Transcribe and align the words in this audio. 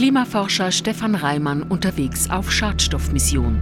Klimaforscher 0.00 0.72
Stefan 0.72 1.14
Reimann 1.14 1.62
unterwegs 1.62 2.30
auf 2.30 2.50
Schadstoffmission. 2.50 3.60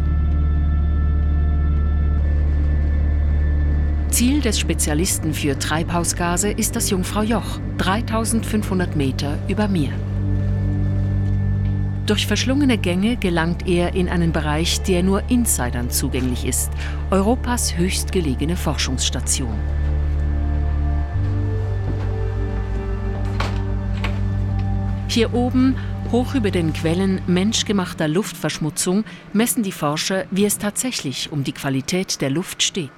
Ziel 4.08 4.40
des 4.40 4.60
Spezialisten 4.60 5.34
für 5.34 5.58
Treibhausgase 5.58 6.52
ist 6.52 6.76
das 6.76 6.90
Jungfrau 6.90 7.22
Joch, 7.22 7.58
3500 7.78 8.94
Meter 8.94 9.36
über 9.48 9.66
Meer. 9.66 9.90
Durch 12.06 12.28
verschlungene 12.28 12.78
Gänge 12.78 13.16
gelangt 13.16 13.66
er 13.66 13.96
in 13.96 14.08
einen 14.08 14.30
Bereich, 14.30 14.80
der 14.82 15.02
nur 15.02 15.28
Insidern 15.28 15.90
zugänglich 15.90 16.46
ist, 16.46 16.70
Europas 17.10 17.76
höchstgelegene 17.76 18.54
Forschungsstation. 18.54 19.58
Hier 25.08 25.34
oben, 25.34 25.74
hoch 26.10 26.34
über 26.34 26.50
den 26.50 26.72
Quellen 26.72 27.20
menschgemachter 27.26 28.08
Luftverschmutzung, 28.08 29.04
messen 29.32 29.62
die 29.62 29.72
Forscher, 29.72 30.24
wie 30.30 30.46
es 30.46 30.56
tatsächlich 30.56 31.30
um 31.30 31.44
die 31.44 31.52
Qualität 31.52 32.20
der 32.20 32.30
Luft 32.30 32.62
steht. 32.62 32.90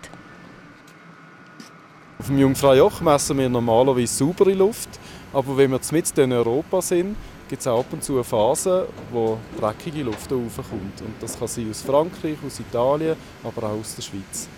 Auf 2.18 2.26
dem 2.26 2.38
Jungfraujoch 2.38 3.00
messen 3.00 3.38
wir 3.38 3.48
normalerweise 3.48 4.14
saubere 4.14 4.54
Luft, 4.54 4.88
aber 5.32 5.56
wenn 5.56 5.72
wir 5.72 5.80
mit 5.90 6.18
in 6.18 6.32
Europa 6.32 6.82
sind, 6.82 7.16
gibt 7.48 7.60
es 7.60 7.66
ab 7.66 7.86
und 7.90 8.04
zu 8.04 8.14
eine 8.14 8.24
Phase, 8.24 8.86
wo 9.10 9.38
dreckige 9.58 10.04
Luft 10.04 10.30
raufkommt. 10.30 11.00
Und 11.00 11.14
das 11.20 11.36
kann 11.38 11.48
sein 11.48 11.68
aus 11.68 11.82
Frankreich, 11.82 12.36
aus 12.46 12.60
Italien, 12.60 13.16
aber 13.42 13.64
auch 13.64 13.80
aus 13.80 13.96
der 13.96 14.02
Schweiz. 14.02 14.48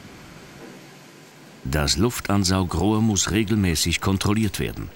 Das 1.65 1.96
Luftansaugrohr 1.96 3.01
muss 3.01 3.30
regelmäßig 3.30 4.01
kontrolliert 4.01 4.59
werden. 4.60 4.91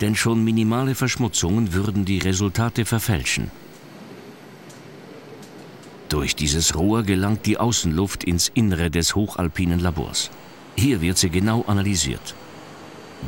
Denn 0.00 0.16
schon 0.16 0.42
minimale 0.42 0.94
Verschmutzungen 0.94 1.72
würden 1.74 2.04
die 2.04 2.18
Resultate 2.18 2.84
verfälschen. 2.84 3.50
Durch 6.08 6.36
dieses 6.36 6.74
Rohr 6.74 7.04
gelangt 7.04 7.46
die 7.46 7.58
Außenluft 7.58 8.24
ins 8.24 8.48
Innere 8.48 8.90
des 8.90 9.14
hochalpinen 9.14 9.80
Labors. 9.80 10.30
Hier 10.76 11.00
wird 11.00 11.18
sie 11.18 11.30
genau 11.30 11.64
analysiert. 11.66 12.34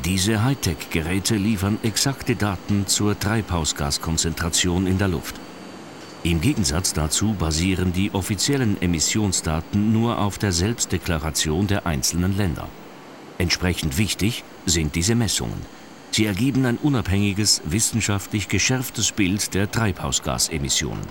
Diese 0.04 0.42
Hightech-Geräte 0.42 1.36
liefern 1.36 1.78
exakte 1.82 2.36
Daten 2.36 2.86
zur 2.86 3.18
Treibhausgaskonzentration 3.18 4.86
in 4.86 4.98
der 4.98 5.08
Luft. 5.08 5.36
Im 6.24 6.40
Gegensatz 6.40 6.92
dazu 6.92 7.34
basieren 7.34 7.92
die 7.92 8.12
offiziellen 8.12 8.80
Emissionsdaten 8.82 9.92
nur 9.92 10.18
auf 10.18 10.38
der 10.38 10.52
Selbstdeklaration 10.52 11.66
der 11.66 11.86
einzelnen 11.86 12.36
Länder. 12.36 12.68
Entsprechend 13.38 13.98
wichtig 13.98 14.42
sind 14.66 14.94
diese 14.94 15.14
Messungen. 15.14 15.60
Sie 16.14 16.26
ergeben 16.26 16.64
ein 16.64 16.76
unabhängiges, 16.76 17.60
wissenschaftlich 17.64 18.46
geschärftes 18.46 19.10
Bild 19.10 19.52
der 19.52 19.68
Treibhausgasemissionen. 19.68 21.02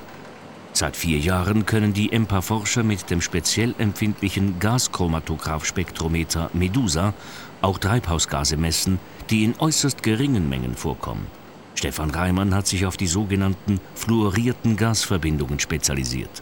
Seit 0.71 0.95
vier 0.95 1.19
Jahren 1.19 1.65
können 1.65 1.91
die 1.91 2.13
EMPA-Forscher 2.13 2.83
mit 2.83 3.09
dem 3.09 3.19
speziell 3.19 3.75
empfindlichen 3.79 4.59
Gaschromatograph-Spektrometer 4.59 6.51
MEDUSA 6.53 7.13
auch 7.61 7.79
Treibhausgase 7.79 8.55
messen, 8.55 8.97
die 9.29 9.43
in 9.43 9.55
äußerst 9.59 10.03
geringen 10.03 10.47
Mengen 10.47 10.73
vorkommen. 10.73 11.27
Stefan 11.75 12.11
Reimann 12.11 12.55
hat 12.55 12.67
sich 12.67 12.85
auf 12.85 12.95
die 12.95 13.07
sogenannten 13.07 13.81
fluorierten 13.95 14.77
Gasverbindungen 14.77 15.59
spezialisiert. 15.59 16.41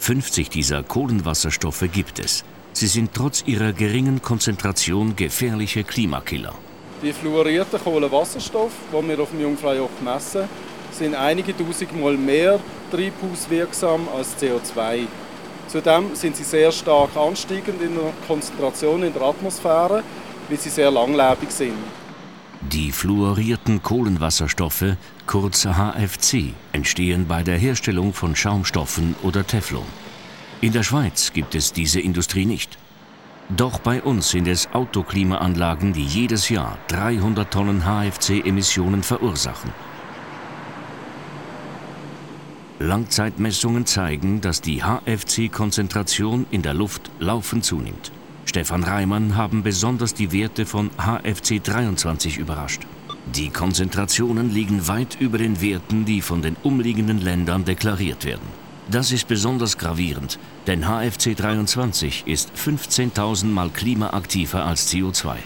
50 0.00 0.50
dieser 0.50 0.82
Kohlenwasserstoffe 0.82 1.88
gibt 1.90 2.18
es. 2.18 2.44
Sie 2.74 2.86
sind 2.86 3.14
trotz 3.14 3.44
ihrer 3.46 3.72
geringen 3.72 4.20
Konzentration 4.20 5.16
gefährliche 5.16 5.84
Klimakiller. 5.84 6.54
Die 7.02 7.12
fluorierten 7.12 7.78
Kohlenwasserstoffe, 7.82 8.72
die 8.92 9.08
wir 9.08 9.20
auf 9.20 9.30
dem 9.30 9.40
Jungfraujoch 9.40 9.90
messen, 10.02 10.48
sind 10.90 11.14
einige 11.14 11.56
tausendmal 11.56 12.16
mehr 12.16 12.60
treibhauswirksam 12.90 14.08
als 14.16 14.36
CO2. 14.40 15.06
Zudem 15.68 16.14
sind 16.14 16.36
sie 16.36 16.44
sehr 16.44 16.70
stark 16.70 17.16
ansteigend 17.16 17.82
in 17.82 17.94
der 17.94 18.12
Konzentration 18.26 19.02
in 19.02 19.12
der 19.12 19.22
Atmosphäre, 19.22 20.02
weil 20.48 20.58
sie 20.58 20.70
sehr 20.70 20.90
langlebig 20.90 21.50
sind. 21.50 21.74
Die 22.60 22.92
fluorierten 22.92 23.82
Kohlenwasserstoffe, 23.82 24.96
kurz 25.26 25.66
HFC, 25.66 26.54
entstehen 26.72 27.26
bei 27.26 27.42
der 27.42 27.58
Herstellung 27.58 28.14
von 28.14 28.36
Schaumstoffen 28.36 29.14
oder 29.22 29.46
Teflon. 29.46 29.84
In 30.60 30.72
der 30.72 30.82
Schweiz 30.82 31.32
gibt 31.34 31.54
es 31.54 31.72
diese 31.72 32.00
Industrie 32.00 32.46
nicht. 32.46 32.78
Doch 33.50 33.78
bei 33.78 34.02
uns 34.02 34.30
sind 34.30 34.48
es 34.48 34.72
Autoklimaanlagen, 34.72 35.92
die 35.92 36.04
jedes 36.04 36.48
Jahr 36.48 36.78
300 36.88 37.50
Tonnen 37.50 37.84
HFC-Emissionen 37.84 39.02
verursachen. 39.02 39.70
Langzeitmessungen 42.78 43.86
zeigen, 43.86 44.40
dass 44.40 44.60
die 44.60 44.82
HFC-Konzentration 44.82 46.46
in 46.50 46.62
der 46.62 46.74
Luft 46.74 47.10
laufend 47.18 47.64
zunimmt. 47.64 48.12
Stefan 48.46 48.82
Reimann 48.82 49.36
haben 49.36 49.62
besonders 49.62 50.14
die 50.14 50.32
Werte 50.32 50.66
von 50.66 50.90
HFC 50.96 51.62
23 51.62 52.38
überrascht. 52.38 52.82
Die 53.34 53.50
Konzentrationen 53.50 54.52
liegen 54.52 54.86
weit 54.88 55.16
über 55.20 55.38
den 55.38 55.60
Werten, 55.60 56.04
die 56.04 56.20
von 56.20 56.42
den 56.42 56.56
umliegenden 56.62 57.20
Ländern 57.20 57.64
deklariert 57.64 58.24
werden. 58.24 58.63
Das 58.90 59.12
ist 59.12 59.28
besonders 59.28 59.78
gravierend, 59.78 60.38
denn 60.66 60.84
HFC 60.86 61.34
23 61.34 62.24
ist 62.26 62.52
15.000 62.54 63.46
Mal 63.46 63.70
klimaaktiver 63.70 64.64
als 64.64 64.92
CO2. 64.92 65.36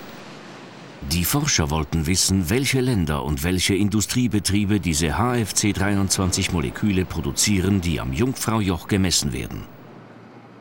Die 1.13 1.25
Forscher 1.25 1.71
wollten 1.71 2.07
wissen, 2.07 2.51
welche 2.51 2.81
Länder 2.81 3.25
und 3.25 3.45
welche 3.45 3.77
Industriebetriebe 3.77 4.81
diese 4.81 5.17
HFC-23-Moleküle 5.17 7.05
produzieren, 7.05 7.81
die 7.81 8.01
am 8.01 8.13
Jungfraujoch 8.13 8.89
gemessen 8.89 9.33
werden. 9.33 9.63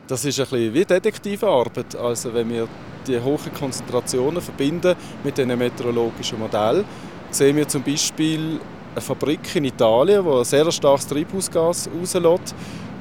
Das 0.06 0.24
ist 0.24 0.38
ein 0.38 0.46
bisschen 0.48 0.74
wie 0.74 0.84
Detektivarbeit. 0.84 1.96
Also 1.96 2.32
wenn 2.32 2.48
wir 2.48 2.68
die 3.06 3.18
hohen 3.20 3.52
Konzentrationen 3.52 4.40
verbinden 4.40 4.94
mit 5.24 5.36
den 5.36 5.48
meteorologischen 5.58 6.38
Modellen, 6.38 6.84
sehen 7.30 7.56
wir 7.56 7.66
zum 7.66 7.82
Beispiel 7.82 8.60
eine 8.98 9.00
Fabrik 9.00 9.56
in 9.56 9.64
Italien, 9.64 10.24
die 10.24 10.30
ein 10.30 10.44
sehr 10.44 10.70
starkes 10.70 11.06
Treibhausgas 11.06 11.88
rauslässt, 11.88 12.54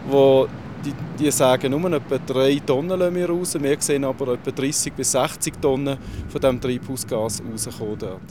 wo 0.07 0.47
die, 0.85 0.93
die 1.19 1.31
sagen, 1.31 1.71
nur 1.71 1.91
etwa 1.91 2.17
3 2.17 2.61
Tonnen 2.65 2.99
lassen 2.99 3.15
wir 3.15 3.29
raus. 3.29 3.57
Wir 3.59 3.77
sehen 3.79 4.05
aber 4.05 4.33
etwa 4.33 4.51
30 4.51 4.93
bis 4.93 5.11
60 5.11 5.59
Tonnen 5.59 5.97
von 6.29 6.41
diesem 6.41 6.61
Treibhausgas 6.61 7.41
rauskommen 7.41 7.97
dort. 7.97 8.21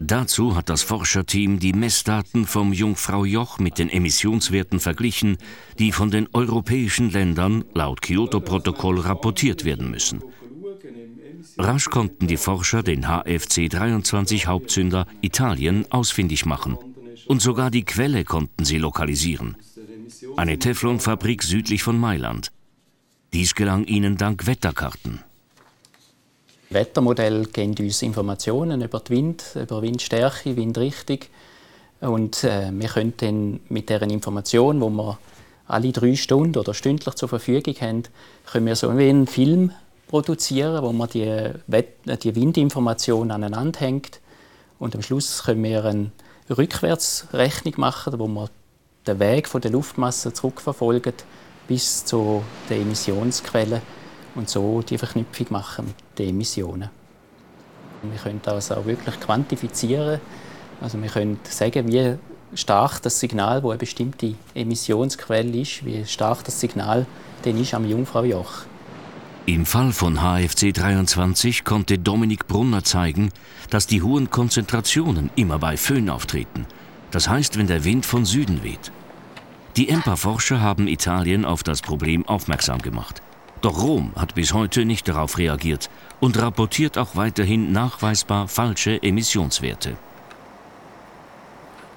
Dazu 0.00 0.56
hat 0.56 0.68
das 0.68 0.82
Forscherteam 0.82 1.58
die 1.58 1.72
Messdaten 1.72 2.46
vom 2.46 2.72
Jungfrau-Joch 2.72 3.58
mit 3.58 3.78
den 3.78 3.90
Emissionswerten 3.90 4.80
verglichen, 4.80 5.36
die 5.78 5.92
von 5.92 6.10
den 6.10 6.28
europäischen 6.32 7.10
Ländern 7.10 7.64
laut 7.74 8.02
Kyoto-Protokoll 8.02 9.00
rapportiert 9.00 9.64
werden 9.64 9.90
müssen. 9.90 10.22
Rasch 11.58 11.90
konnten 11.90 12.26
die 12.26 12.36
Forscher 12.36 12.82
den 12.82 13.06
HFC-23-Hauptzünder 13.06 15.06
Italien 15.20 15.86
ausfindig 15.90 16.46
machen. 16.46 16.78
Und 17.26 17.42
sogar 17.42 17.70
die 17.70 17.84
Quelle 17.84 18.24
konnten 18.24 18.64
sie 18.64 18.78
lokalisieren 18.78 19.56
eine 20.36 20.58
Teflonfabrik 20.58 21.42
südlich 21.42 21.82
von 21.82 21.98
Mailand. 21.98 22.50
Dies 23.32 23.54
gelang 23.54 23.84
ihnen 23.84 24.16
dank 24.16 24.46
Wetterkarten. 24.46 25.20
Wettermodelle 26.70 27.46
geben 27.46 27.74
uns 27.78 28.02
Informationen 28.02 28.82
über 28.82 29.00
den 29.00 29.16
Wind, 29.16 29.44
über 29.54 29.82
Windstärke, 29.82 30.56
Windrichtung. 30.56 31.18
Und 32.00 32.44
äh, 32.44 32.70
wir 32.72 32.88
können 32.88 33.14
dann 33.16 33.60
mit 33.68 33.88
deren 33.88 34.10
Information, 34.10 34.80
wo 34.80 34.90
wir 34.90 35.18
alle 35.66 35.92
drei 35.92 36.16
Stunden 36.16 36.58
oder 36.58 36.74
stündlich 36.74 37.14
zur 37.14 37.28
Verfügung 37.28 37.74
haben, 37.80 38.02
können 38.46 38.66
wir 38.66 38.76
so 38.76 38.96
wie 38.98 39.08
einen 39.08 39.26
Film 39.26 39.72
produzieren, 40.08 40.82
wo 40.82 40.92
man 40.92 41.08
die, 41.08 41.50
die 41.66 42.34
Windinformation 42.34 43.30
aneinander 43.30 43.80
hängt. 43.80 44.20
Und 44.78 44.94
am 44.94 45.02
Schluss 45.02 45.44
können 45.44 45.62
wir 45.62 45.84
eine 45.84 46.10
Rückwärtsrechnung 46.50 47.74
machen, 47.78 48.18
wo 48.18 48.26
wir 48.28 48.48
den 49.06 49.18
Weg 49.20 49.48
von 49.48 49.60
der 49.60 49.70
Luftmasse 49.70 50.32
zurückverfolgen 50.32 51.14
bis 51.68 52.04
zu 52.04 52.42
den 52.68 52.82
Emissionsquellen 52.82 53.80
und 54.34 54.48
so 54.48 54.82
die 54.82 54.98
Verknüpfung 54.98 55.46
machen 55.50 55.86
mit 55.86 56.18
den 56.18 56.30
Emissionen. 56.30 56.90
Wir 58.02 58.18
können 58.18 58.40
das 58.42 58.70
auch 58.70 58.84
wirklich 58.84 59.18
quantifizieren. 59.20 60.20
Also 60.80 61.00
wir 61.00 61.08
können 61.08 61.40
sagen, 61.48 61.90
wie 61.90 62.18
stark 62.54 63.00
das 63.00 63.18
Signal, 63.18 63.62
wo 63.62 63.70
eine 63.70 63.78
bestimmte 63.78 64.34
Emissionsquelle 64.54 65.58
ist, 65.58 65.84
wie 65.84 66.04
stark 66.04 66.44
das 66.44 66.60
Signal 66.60 67.06
denn 67.44 67.60
ist 67.60 67.74
am 67.74 67.88
Jungfraujoch. 67.88 68.64
Im 69.46 69.66
Fall 69.66 69.92
von 69.92 70.20
HFC 70.20 70.72
23 70.72 71.64
konnte 71.64 71.98
Dominik 71.98 72.46
Brunner 72.46 72.82
zeigen, 72.82 73.30
dass 73.70 73.86
die 73.86 74.02
hohen 74.02 74.30
Konzentrationen 74.30 75.30
immer 75.36 75.58
bei 75.58 75.76
Föhn 75.76 76.08
auftreten– 76.08 76.66
das 77.14 77.28
heißt, 77.28 77.56
wenn 77.56 77.68
der 77.68 77.84
Wind 77.84 78.04
von 78.04 78.24
Süden 78.24 78.64
weht. 78.64 78.90
Die 79.76 79.88
EMPA-Forscher 79.88 80.60
haben 80.60 80.88
Italien 80.88 81.44
auf 81.44 81.62
das 81.62 81.80
Problem 81.80 82.26
aufmerksam 82.26 82.82
gemacht. 82.82 83.22
Doch 83.60 83.80
Rom 83.80 84.10
hat 84.16 84.34
bis 84.34 84.52
heute 84.52 84.84
nicht 84.84 85.06
darauf 85.06 85.38
reagiert 85.38 85.90
und 86.18 86.36
rapportiert 86.42 86.98
auch 86.98 87.14
weiterhin 87.14 87.70
nachweisbar 87.70 88.48
falsche 88.48 89.00
Emissionswerte. 89.00 89.96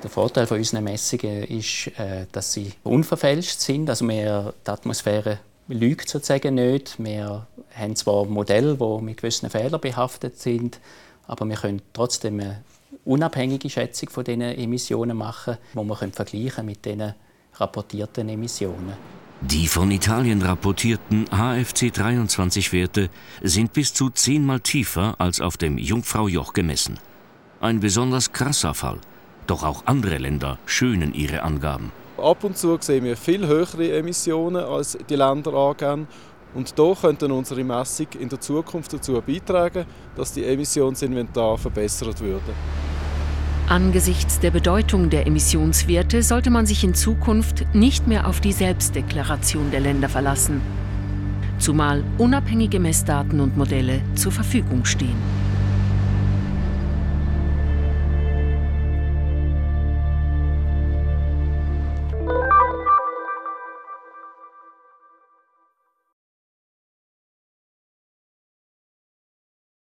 Der 0.03 0.09
Vorteil 0.11 0.45
von 0.45 0.59
unseren 0.59 0.83
Messungen 0.83 1.45
ist, 1.45 1.88
äh, 1.97 2.27
dass 2.31 2.53
sie 2.53 2.73
unverfälscht 2.83 3.59
sind. 3.59 3.89
Also 3.89 4.07
wir, 4.07 4.53
die 4.67 4.69
Atmosphäre 4.69 5.39
lügt 5.67 6.09
sozusagen 6.09 6.55
nicht. 6.55 6.95
Wir 6.97 7.47
haben 7.73 7.95
zwar 7.95 8.25
Modelle, 8.25 8.75
die 8.75 9.01
mit 9.03 9.17
gewissen 9.17 9.49
Fehlern 9.49 9.81
behaftet 9.81 10.39
sind, 10.39 10.79
aber 11.27 11.45
wir 11.47 11.57
können 11.57 11.81
trotzdem 11.93 12.39
eine 12.39 12.63
unabhängige 13.05 13.69
Schätzung 13.69 14.09
von 14.09 14.23
diesen 14.23 14.41
Emissionen 14.41 15.17
machen, 15.17 15.57
die 15.73 15.83
wir 15.83 15.95
vergleichen 15.95 16.65
mit 16.65 16.85
den 16.85 17.13
rapportierten 17.55 18.29
Emissionen. 18.29 18.93
Die 19.41 19.67
von 19.67 19.91
Italien 19.91 20.41
rapportierten 20.41 21.25
HFC-23-Werte 21.29 23.09
sind 23.43 23.71
bis 23.73 23.93
zu 23.93 24.09
zehnmal 24.09 24.61
tiefer 24.61 25.15
als 25.19 25.41
auf 25.41 25.57
dem 25.57 25.77
Jungfrau-Joch 25.77 26.53
gemessen. 26.53 26.99
Ein 27.59 27.79
besonders 27.79 28.31
krasser 28.31 28.73
Fall. 28.73 28.99
Doch 29.45 29.63
auch 29.63 29.85
andere 29.85 30.17
Länder 30.17 30.57
schönen 30.65 31.13
ihre 31.13 31.43
Angaben. 31.43 31.91
Ab 32.17 32.43
und 32.43 32.57
zu 32.57 32.77
sehen 32.79 33.03
wir 33.03 33.15
viel 33.15 33.45
höhere 33.45 33.91
Emissionen, 33.97 34.63
als 34.63 34.97
die 35.09 35.15
Länder 35.15 35.53
angeben. 35.53 36.07
Und 36.55 36.73
hier 36.75 36.97
könnte 36.99 37.31
unsere 37.31 37.63
Messung 37.63 38.07
in 38.19 38.29
der 38.29 38.39
Zukunft 38.39 38.93
dazu 38.93 39.21
beitragen, 39.21 39.85
dass 40.15 40.33
die 40.33 40.43
Emissionsinventar 40.43 41.57
verbessert 41.57 42.19
würden. 42.19 42.55
Angesichts 43.69 44.39
der 44.39 44.51
Bedeutung 44.51 45.09
der 45.09 45.27
Emissionswerte 45.27 46.23
sollte 46.23 46.49
man 46.49 46.65
sich 46.65 46.83
in 46.83 46.95
Zukunft 46.95 47.65
nicht 47.75 48.07
mehr 48.07 48.27
auf 48.27 48.39
die 48.39 48.53
Selbstdeklaration 48.53 49.71
der 49.71 49.81
Länder 49.81 50.07
verlassen, 50.09 50.61
zumal 51.59 52.03
unabhängige 52.17 52.79
Messdaten 52.79 53.41
und 53.41 53.57
Modelle 53.57 54.01
zur 54.15 54.31
Verfügung 54.31 54.85
stehen. 54.85 55.46